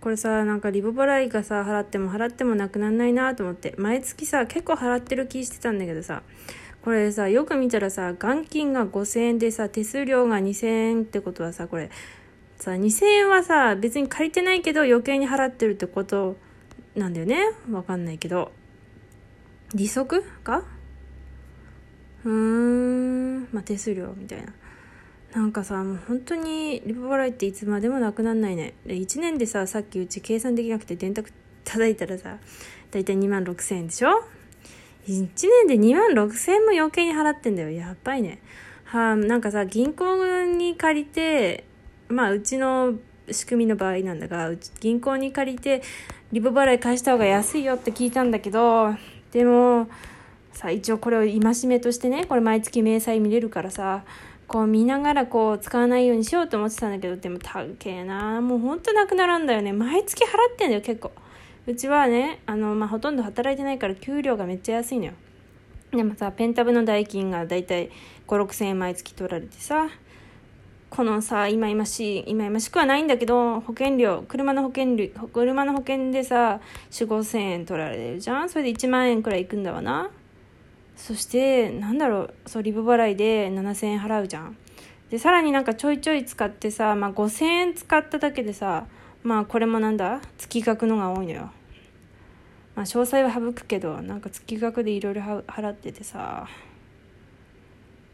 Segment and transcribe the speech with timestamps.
[0.00, 3.74] これさなんかリボ払いがさ払っても払ってもなくなんないなと思って。
[3.76, 6.22] 毎月さ結構払ってる気してたんだけどさ。
[6.82, 11.90] これさよく見たらさ元金が5000円でさ手数料が2000円ってことはさこれ
[12.56, 16.36] さ2000円はさ別に借りてないけど余計に払ってるってこと
[16.96, 17.52] なんだよね。
[17.70, 18.52] わかんないけど。
[19.74, 20.64] 利息か
[22.24, 23.48] うーん。
[23.52, 24.52] まあ手数料みたいな。
[25.34, 28.74] なんかさもう本当にリボ払いっていつまでもなくなんないね。
[28.84, 31.32] で1年でささっきうち計算できなくて電卓
[31.64, 32.38] 叩いたらさ
[32.90, 34.24] だいたい2万6000円でしょ
[35.06, 35.28] ？1
[35.66, 37.70] 年で2万6000円も余計に払ってんだよ。
[37.70, 38.40] やっばいね。
[38.84, 41.64] はあなんかさ銀行に借りて
[42.08, 42.94] まあうちの
[43.30, 45.82] 仕組みの場合なんだがうち銀行に借りて
[46.32, 48.94] リボ払い返した方が安いよって聞いたんだけど
[49.30, 49.88] でも
[50.52, 54.04] さ一応これを戒めとしてねこれ毎月明細見れるからさ
[54.50, 58.40] こう見ながらこう使わないようにしようと思ってたんだけどでも高えな。
[58.40, 59.72] もうほんとなくならんだよね。
[59.72, 61.12] 毎月払ってんだよ結構。
[61.68, 65.12] うちはねあの、まあ、ほとんど働いてないから給料がめっちゃ安いのよ。
[65.92, 67.90] でもさペンタブの代金がだいたい
[68.26, 69.88] 56000円毎月取られてさ
[70.88, 78.48] このさ今々しい今々しくはないんだけど保険料車の保険料車の保険でさ4 5 0 0 0円取られるじゃん。
[78.48, 80.10] それで1万円くらいいくんだわな。
[81.00, 84.56] そしてなんだろうそうリブ払いで7000円払うじゃん。
[85.10, 88.86] でさらになんかちょいちょい使ってさ、まあ、5000円使っただけでさ
[89.24, 91.50] まあこれもなんだ月額のが多いのよ。
[92.76, 96.46] まあ詳細は省くけどなんか月額でいろいろ払っててさ。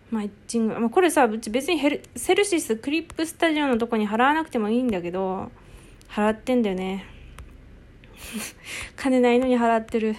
[0.08, 5.50] マッチング、まあ、これさ別にヘルセルシスクリップスタジオのとこに払わなくてもいいんだけど
[6.08, 7.04] 払ってんだよね。
[8.94, 10.14] 金ないのに払ってる。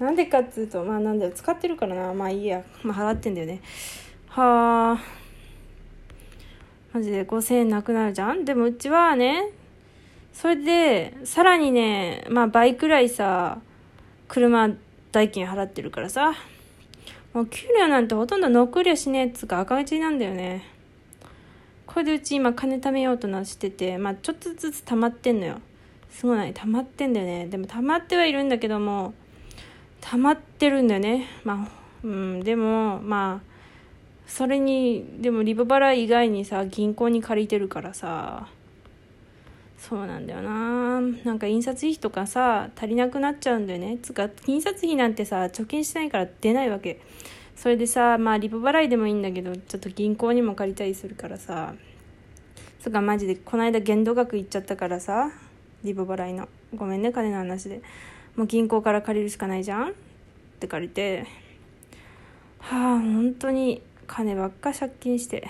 [0.00, 2.14] なんでかっつうと、まあなんだよ、使ってるからな。
[2.14, 2.64] まあいいや。
[2.82, 3.60] まあ払ってんだよね。
[4.28, 4.98] はあ。
[6.94, 9.50] マジで5000円なくなるじゃんでもうちはね、
[10.32, 13.60] それで、さらにね、まあ倍くらいさ、
[14.26, 14.70] 車
[15.12, 16.32] 代金払ってるからさ。
[17.34, 20.64] もう給料なんてほとんど残りゃしねえっつうか赤字なんだよね。
[21.86, 25.60] これでうち今金貯めようとなしてて、まあちょっとずつ溜まってんのよ。
[26.08, 27.46] すごい、溜まってんだよね。
[27.46, 29.14] でも溜まってはいるんだけども、
[30.00, 31.26] 溜まってるんだよね。
[31.44, 31.68] まあ
[32.02, 32.40] うん。
[32.40, 33.50] でもまあ
[34.26, 38.48] それにでもリボ払い以外にさ銀行に借りてるからさ
[39.78, 41.00] そうなんだよな。
[41.00, 43.98] なんか印刷費とかさ足りなくなっちゃうんだよね。
[44.02, 47.00] つか印刷費なんてさ貯金してないから出ないわけ。
[47.56, 51.74] それでさまあリボ払いでもいいんだけどちょっと銀行にも借りたりするからさ。
[52.80, 55.30] つかマジでこの間限度額いっちゃったからさ
[55.84, 56.48] リボ払いの。
[56.74, 57.82] ごめんね金の話で。
[58.40, 59.92] もう銀行から借りるしかないじゃんっ
[60.60, 61.26] て借りて
[62.58, 65.46] はあ本当に金ばっか借金して、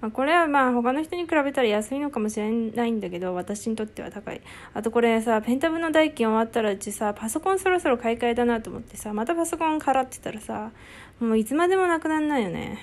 [0.00, 4.42] まあ、これはまあ他の人に比べたら安いのかもしれないんだけど私にとっては高い。
[4.74, 10.70] あとこれさペンタブの代金終わったらうちさパソコンそろそろ買い替えだなと思ってさまたパソコン払ってたらさ
[11.18, 12.78] もういつまでもなくなんないよね。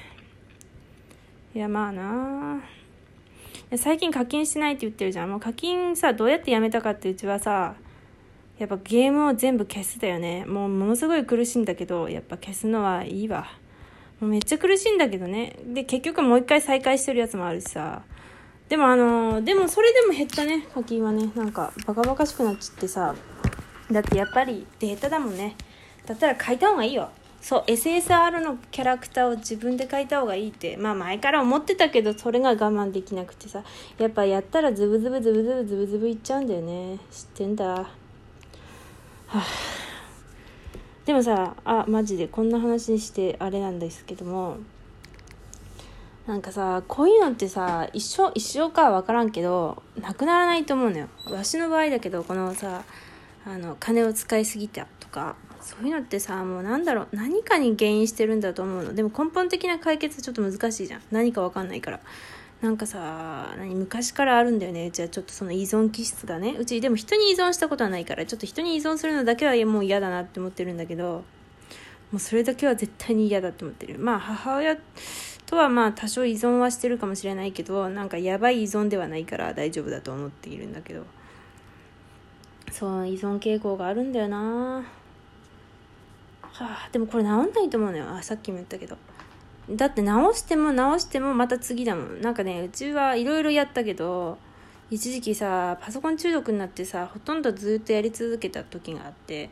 [1.55, 2.61] いやまあな。
[3.77, 5.29] 最近課金してないって言ってるじゃん。
[5.29, 7.75] もう課金さどうやってやめたかってうちはさ
[8.61, 10.45] やっぱゲームを全部消すだよね。
[10.45, 13.47] もうものすごい苦しいんだけどやっぱ消すのはいいわ。
[14.19, 15.57] もうめっちゃ苦しいんだけどね。
[15.65, 18.03] で結局もう一回再開してるやつもあるしさ。
[18.69, 21.31] でもあのでもそれでも減ったね課金はね。
[21.35, 23.15] なんかバカバカしくなっちゃってさ。
[23.91, 25.55] だってやっぱりデータだもんね。
[26.05, 27.09] だったら書いた方がいいよ。
[27.41, 33.63] そう SSR のキャラクターを自分で書いた方がいいってまあ前から思ってたけどそれが我慢できなくてさ。
[33.97, 36.99] やっぱやったらズブズブズブズブズブズブいっちゃうんだよね。
[37.09, 37.89] 知ってんだ。
[39.31, 39.45] はあ、
[41.05, 44.57] でもさあマジでこんな話にしてあれなんですけども
[46.27, 51.07] なんかさこういうのってさ一生一生かは分からんけどなくならないと思うのよ。
[51.31, 52.83] わしの場合だけどこのさ
[53.45, 58.93] あの金を使いすぎたとかそういうのってさもうなんだろう何かに原因してるんだと思うの。
[58.93, 61.01] でも根本的な解決ちょっと難しいじゃん。
[61.09, 62.01] 何か分かんないから。
[62.61, 64.87] なんかさ何昔からあるんだよね。
[64.87, 66.55] うちはちょっとその依存気質がね。
[66.59, 71.23] うちでも人に依存したことはないからちょっと人に依存するのだけはもう嫌だなって思ってるんだけど
[72.11, 73.97] もうそれだけは絶対に嫌だって思ってる。
[73.97, 74.77] まあ母親
[75.47, 81.03] とはまあ多少依存はしてるかもしれないけどなんかやばい依存ではないから大丈夫だと思っているんだけど。
[82.71, 84.85] そう依存傾向があるんだよな。
[86.41, 88.09] はあでもこれ治んないと思うのよ。
[88.09, 88.95] あさっきも言ったけど。
[89.75, 92.21] だって直しても直してもまた次だもん。
[92.21, 94.37] なんかねうちはいろいろやったけど
[94.89, 99.49] 一時期さパソコン中毒になってさほとんどずっとやり続けた時があって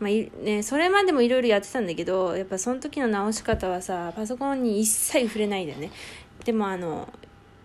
[0.00, 0.10] まあ
[0.42, 5.90] ね、それまでもいろいろやってたんだけどやっぱその時の直し方はさパソコンに一切触れないでね。
[6.44, 7.06] でもあの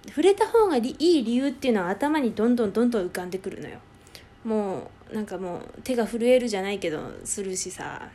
[0.10, 3.78] 触れた方がいい理由っていうのは頭にどんどんどんどん浮かんでくるのよ。
[4.44, 8.10] もうなんかもう手が震えるじゃないけどするしさ。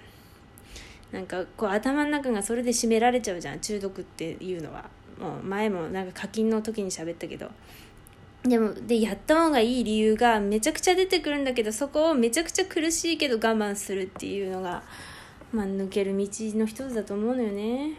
[1.13, 4.89] なんかこう頭の中がそれで締められちゃうじゃん中毒っていうのは。
[5.21, 7.51] もう前もなんか課金の時に喋ったけど。
[8.43, 14.83] でもでやった方がいい理由がめちゃくちゃ出てくるんだけどそこをめちゃくちゃ苦しいけど我慢するっていうのが、
[15.53, 17.91] まあ、抜ける道の一つだと思うのよね。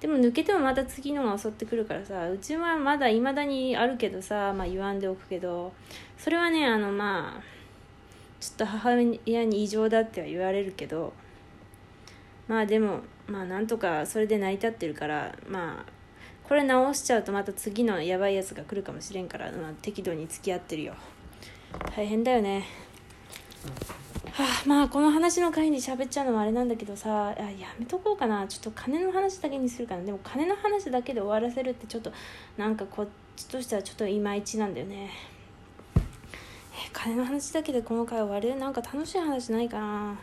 [0.00, 5.72] でも抜けてもまた次のが襲ってくるからさうちはまだいまだにあるけどさ、まあ、言わんでおくけど
[6.18, 7.42] それはねあのまあ
[8.40, 8.94] ちょっと母
[9.26, 11.12] 親に異常だっては言われるけど
[12.50, 12.98] まあでも
[13.28, 15.92] まあなんとかそれで成り立ってるからまあ
[16.42, 20.94] これ直しちゃうとまた次のやばいやつが来るかもしれんから、まあ、適度に付き合ってるよ。
[21.94, 22.64] 大変だよね。
[24.32, 28.44] はあ、まあこの話の回に喋っちゃうのもあれなんだけどさあやめとこうかな。
[28.48, 30.02] ちょっと金の話だけにするかな。
[30.02, 32.12] でも金の話だけで終わらせるってちょっと
[32.56, 33.06] なんかこっ
[33.36, 35.10] ちとしてはちょっといまいちなんだよね。
[35.94, 36.00] え
[36.92, 38.58] 金の話だけでこの回終わる？
[38.58, 40.18] なんか楽しい話ないかな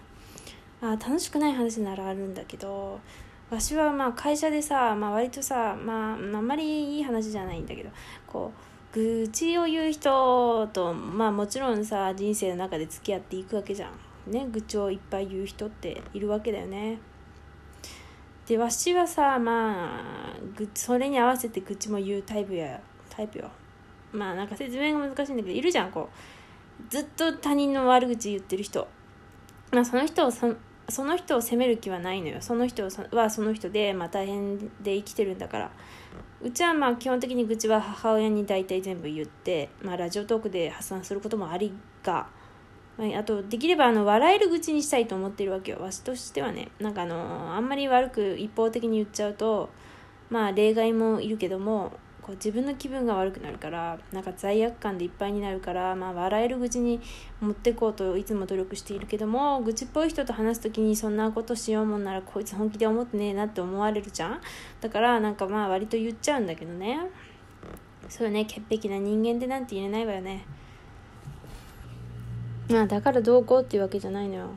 [0.82, 3.00] あ楽しくない話ならあるんだけど
[3.50, 7.90] わしはまあ会社でさ、まあ、割とさ、まあ、あんまりいい話じゃないんだけど
[8.28, 14.32] こう愚痴を言う人とまあもちろんさ人生の中で付き合っていくわけじゃん。
[14.32, 17.00] ね愚痴をいっぱい言う人っているわけだよね。
[18.48, 20.36] でわしはさまあ
[20.74, 23.50] それに合わせて愚痴も言うタイプやタイプよ。
[24.12, 26.90] まあなんか説明が難しいんだけどいるじゃんこう。
[26.90, 28.88] ずっと他人の悪口言ってる人。
[29.72, 30.56] まあその人をそ
[30.90, 32.38] その人を責める気はないのよ。
[32.40, 35.72] その人はその人で、まあ、大変で生きてるんだから。
[36.42, 41.74] うちはまあ基本的に愚痴は母親に大体全部言って、まあ、ラジオトークで発散することもあり
[42.04, 42.28] が、
[42.98, 45.80] まあ、あとできればあの笑える愚痴にしたいと思ってるわけよ。
[45.80, 46.70] わしとしてはね。
[46.80, 49.70] なんかあのあんまり悪く一方的に言っちゃうと
[50.30, 51.92] まあ例外もいるけども
[52.28, 57.00] こう自分の気分が悪くなるからなんか罪悪感でいっぱいになるから、まあ、笑える愚痴に
[57.40, 64.42] 持っていこうといつも努力しているけども愚痴っぽい人と話す時にそんなことしようもんならこいつ本気で思ってねえなって思われるじゃん。
[64.82, 67.00] だからなんかまあ割と言っちゃうんだけどね。
[68.10, 70.46] そうね潔癖な人間でなんて言えないわよね。
[72.70, 74.50] まあだからどうこうっていうわけじゃないのよ。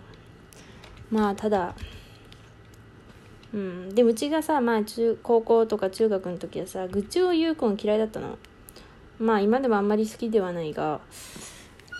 [1.08, 1.72] まあただ
[3.52, 8.38] うん、でうちがさ、まあ、中高校とか中学の時はさ愚痴を言う子も嫌いだったの。
[9.18, 11.00] まあ今でもあんまり好きではないが。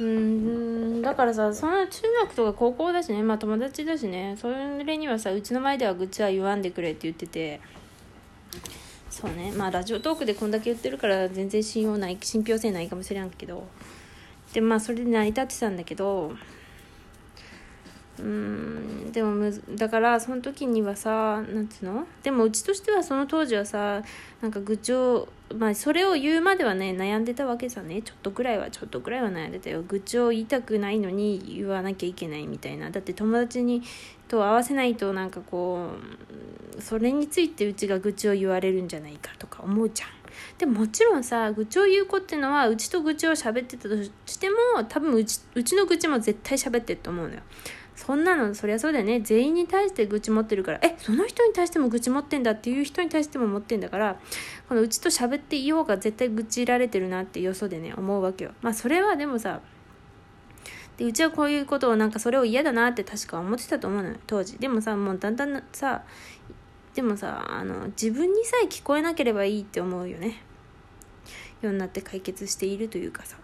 [0.00, 3.23] うんだからさその中学とか高校だしね。
[3.23, 4.37] まあ友達だしね。
[4.41, 7.61] それにはさうちの前では愚痴は言わんでくれって言ってて。
[9.11, 9.53] そうね。
[9.56, 13.67] まあラジオトークでこんだけ言ってるから全然信用ない信憑性ないかもしれんけど。
[14.55, 16.32] でまあそれで成り立ってたんだけど。
[18.18, 22.06] うんでもむだからその時にはさなんつうの？
[22.22, 24.02] でもうちとしてはその当時はさ
[24.42, 28.02] なんか愚痴をまあそれを言うまではね悩んでたわけさね。
[28.02, 29.82] ちょっとぐらいはちょっとぐらいは悩んでたよ。
[29.82, 32.90] 愚痴を言いたくないのに言わなきゃいけないみたいな。
[32.90, 33.82] だって友達に
[34.28, 35.88] と合わせないとなんかこ
[36.78, 40.08] うそれについてうちが愚痴を言われるんじゃないかとか思うじゃん。
[40.58, 43.96] でももちろんさ愚痴を言う子っていうのはうちと愚痴を喋ってたと
[44.26, 44.56] しても
[44.88, 47.40] 多分うちうちの愚痴も絶対喋ってると思うのよ。
[48.00, 49.20] そんなのそりゃそうだよね。
[49.20, 50.79] 全員に対して愚痴持ってるから。
[50.82, 54.19] えその人に対しても愚痴持ってんだっていう人に対しても持ってんだから
[54.70, 58.52] このうちと喋っていようが絶対愚痴られてるなってよそでね思うわけよ。
[58.62, 59.61] まあそれはでもさ
[60.96, 64.56] でうちはこういうことをなんかそれを嫌だなって確か思ってたと思うのよ当時。
[64.56, 66.03] でもさもうだんだんさ
[66.94, 70.43] でもさあの自分にさえ聞こえなければいいって思うよね。
[71.60, 73.36] ようになって解決しているというかさ。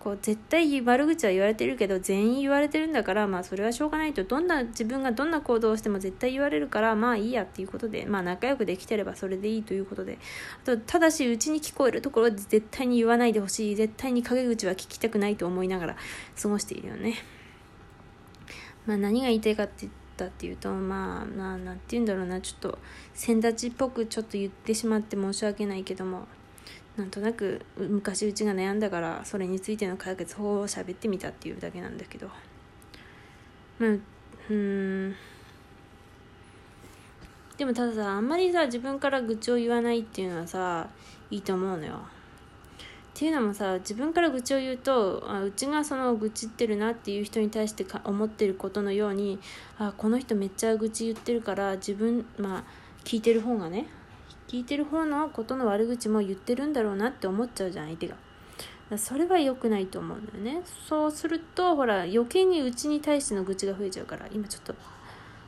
[0.00, 4.24] こう絶対悪口は言われてるけど全員言われてるんだからまあそれはしょうがないと。
[4.24, 10.18] どんな自分がどんな行動をしても絶対言われるからまあいいやっていうことでまあ仲良くできてればそれでいいということで。
[10.62, 13.76] あとただしうちに聞こえるところで絶対に言わないでほしい。
[13.76, 15.96] 絶対に陰口は聞きたくないと思いながら
[16.40, 17.16] 過ごしているよね。
[18.86, 22.40] まあ何が言いたいかって言ったっていうとまあまあ何て言うんだろうな。
[22.40, 22.78] ちょっと
[23.12, 26.26] 先立ちっぽくちょっと言ってしまって申し訳ないけども。
[27.00, 32.28] なんとなく昔うちが悩んだからそれについての解決法を喋ってみたっていうだけなんだけど。
[33.78, 33.90] まあ
[34.50, 35.16] うん。
[37.56, 40.88] でもたださあんまりさ自分から愚痴を言わないっていうのはさ
[41.30, 41.94] いいと思うのよ。
[41.94, 41.98] っ
[43.14, 49.38] ていうのもさ自分から愚痴を言うとあうちがその愚痴ってるなっていう人に対してか思ってることのように
[49.78, 52.64] あこの人めっちゃ愚痴言ってるから自分まあ
[53.04, 53.86] 聞いてる方がね
[54.50, 58.16] 聞いてる方のことの悪口も言ってるんだろうなって思っちゃうじゃん相手が。
[58.98, 60.62] それは良くないと思うんだよね。
[60.88, 64.74] そうするとほら余計にうちに対しての愚痴が増えちゃうから今ちょっと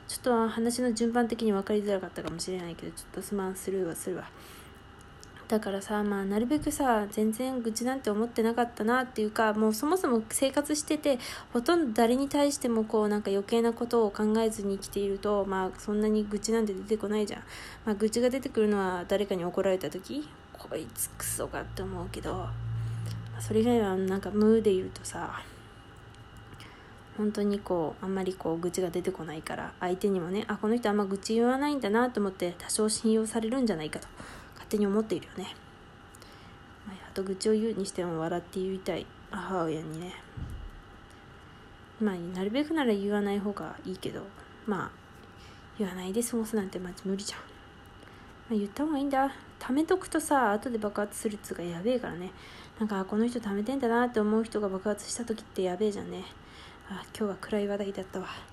[0.06, 4.30] ちょっと話の順番的に分かりづらかったかもしれないけどちょっとすまんスルーはするわ。
[5.52, 11.18] だからさまあなるべくさ全然愚痴なんて思ってなかったなっていうかもうそもそも生活してて
[11.52, 17.42] ほとんど誰に対してもこうなんか余計なことを考えずに生きているとまあそんなに愚痴なんて出てこないじゃん、
[17.84, 22.46] まあ、愚痴が出てくるのは誰かに怒られた時こいつクソかって思うけど、
[23.38, 25.42] それ以外はなんか無で言うとさ
[27.18, 34.08] 本当にこうあんまりこう愚痴が出てこないから相手にもねあこの人あんま愚痴言わないんだなと思って多少信用されるんじゃないかと。
[34.72, 35.54] 手に思っているよね、
[36.86, 39.06] まあ、あと愚痴を言うにしても笑って言いたい。
[39.30, 40.14] 母親にね。
[42.00, 44.22] まあなるべくなら言わない方がいいけど。
[44.66, 44.90] まあ
[45.78, 47.46] 言わないで過ごすなんてまず無理じゃん、ま
[48.56, 49.30] あ、言った方がいいんだ。
[49.58, 52.30] 貯めとくとさ後で爆発するっつうかやべえからね。
[52.78, 56.24] なんかこの人貯めてんだなって思う人が爆発した時ってやべえじゃんね。
[56.88, 58.51] あ今日は暗い話題だったわ。